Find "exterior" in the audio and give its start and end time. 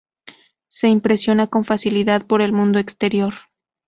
2.79-3.35